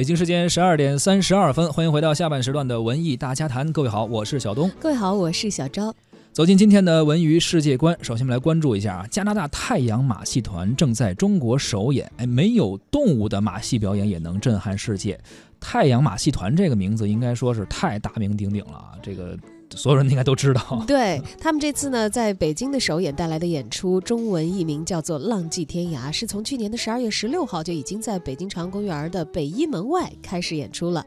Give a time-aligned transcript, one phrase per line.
[0.00, 3.70] 北京时间十二点三十二分，欢迎回到下半时段的文艺大家谈。
[3.70, 4.70] 各位好，我是小东。
[4.80, 5.94] 各位好，我是小昭。
[6.32, 12.10] 走进今天的文娱世界观，首先我们来关注一下啊，加拿大太阳马戏团正在中国首演。
[12.16, 15.20] 哎，没有动物的马戏表演也能震撼世界。
[15.60, 19.36] 太阳马戏团这个名字应该说是太大名鼎鼎了啊，这个。
[19.76, 31.04] 所有人应该都知道， 对他们这次呢，在北京的首演带来的演出，中文译名叫做《浪迹天涯》，是从去年的十二月十六号就已经在北京朝阳公园的北一门外开始演出了。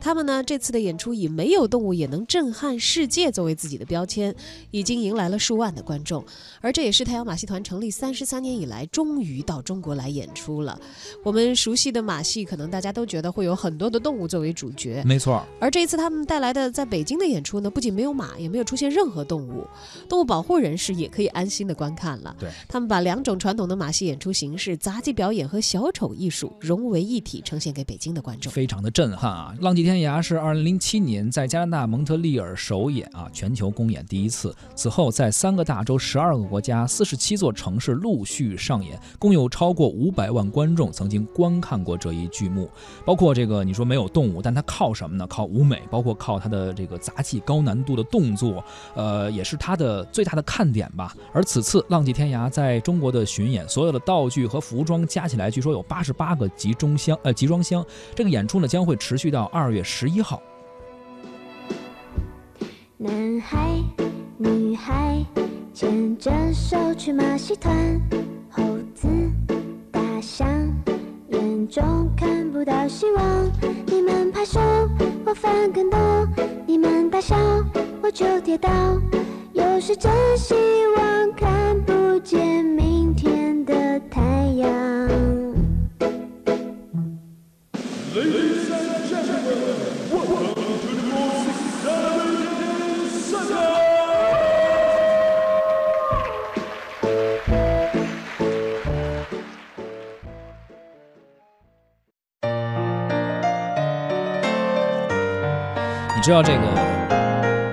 [0.00, 4.34] 他们呢，这次的演出以“没有动物也能震撼世界”作为自己的标签，
[4.70, 6.24] 已经迎来了数万的观众。
[6.62, 10.80] 而这也是太阳马戏团成立三十三年以来，终于到中国来演出了。
[11.22, 15.44] 我们熟悉的马戏，可能大家都觉得会有很多的动物作为主角，没错。
[15.60, 19.66] 而这一次他们带来的在北京的演出呢，不仅没有马，也没有出现任何动物，
[20.08, 22.34] 动物保护人士也可以安心的观看了。
[22.38, 29.54] 对他们把两种传统的马戏演出形式——杂技表演和小丑艺术融为一体，呈现给北京的观众，非常的震撼啊！
[29.60, 34.56] 浪迹天涯是二零零七年在加拿大蒙特利尔首演啊，全球公演第一次。
[34.74, 42.70] 此后在三个大洲、十二个国家、四十七座城市陆续上演，共有超过五百万观众曾经观看过这一剧目。
[43.04, 45.26] 包括这个你说没有动物，但它靠什么呢？
[45.26, 48.30] 靠舞美，包括靠它的这个杂技高难度的动。
[48.30, 51.14] 作，呃，也是它的最大的看点吧。
[51.30, 57.84] 而此次《浪迹天涯》在中国的巡演，所有的道具和服装加起来，据说有八十八个集中箱，呃，集装箱。
[58.14, 60.40] 这个演出呢，将会持续到二月十一号。
[62.96, 63.82] 男孩
[64.38, 65.22] 女孩
[65.74, 68.00] 牵着手去马戏团，
[68.48, 68.62] 猴
[68.94, 69.06] 子
[69.90, 70.48] 大象
[71.28, 73.50] 眼中看不到希望。
[73.86, 74.60] 你们拍手，
[75.26, 75.98] 我翻跟斗，
[78.12, 78.68] 就跌倒，
[79.52, 80.54] 有时真希
[80.96, 84.20] 望看不见明天的太
[84.56, 84.68] 阳。
[106.16, 107.19] 你知道这个？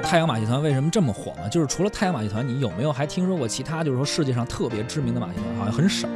[0.09, 1.49] 太阳马戏团为什么这么火呢？
[1.49, 3.83] 就是除了太阳马戏团，你有没有还听说过其他？
[3.83, 6.07] 就是说世界上特别知名的马戏团，好像很少。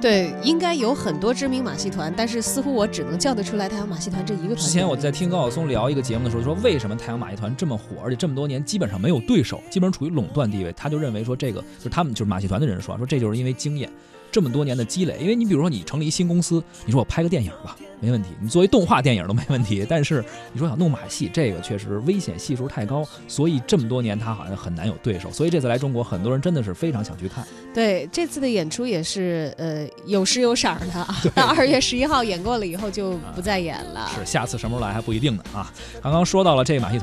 [0.00, 4.56] 对，应该有很多知名马戏团，但是似乎我只能叫得出来太阳马戏团这一个团。
[4.56, 10.72] 之前我在听高晓松聊一个节目的时候，说为什么太阳马戏团这么火，而且这么多年基本上没有对手，基本上处于垄断地位。
[10.74, 13.90] 他就认为说这个就是他们就是马戏团的人说，说这就是因为经验，
[14.30, 15.16] 这么多年的积累。
[15.20, 17.76] 因为你比如说你成立新公司，你说我拍个电影吧。
[18.02, 20.24] 没问题，你作为动画电影都没问题，但是
[20.54, 25.30] 你说想弄马戏，这个确实危险系数太高，所以这么多年他好像很难有对手。
[25.30, 27.46] 所以这次来中国，很多人真的是非常想去看。
[27.74, 31.14] 对，这次的演出也是呃有时有色的啊。
[31.34, 34.10] 到二月十一号演过了以后就不再演了。
[34.18, 35.70] 是，下次什么时候来还不一定呢啊。
[36.02, 36.98] 刚刚说到了这马戏团。